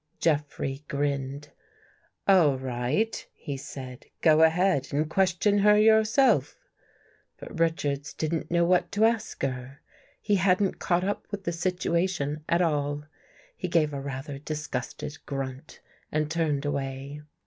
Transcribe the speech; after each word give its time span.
Jeffrey 0.19 0.83
grinned." 0.87 1.49
All 2.27 2.57
right," 2.57 3.27
he 3.35 3.55
said," 3.55 4.07
go 4.23 4.41
ahead 4.41 4.87
and 4.91 5.07
question 5.07 5.59
her 5.59 5.77
yourself." 5.77 6.57
But 7.37 7.59
Richards 7.59 8.11
didn't 8.15 8.49
know 8.49 8.65
what 8.65 8.91
to 8.93 9.05
ask 9.05 9.43
her. 9.43 9.77
He 10.19 10.37
hadn't 10.37 10.79
caught 10.79 11.03
up 11.03 11.27
with 11.29 11.43
the 11.43 11.51
situation 11.51 12.43
at 12.49 12.63
all. 12.63 13.03
He 13.55 13.67
gave 13.67 13.93
a 13.93 14.01
rather 14.01 14.39
disgusted 14.39 15.19
grunt 15.27 15.81
and 16.11 16.31
turned 16.31 16.65
away. 16.65 17.21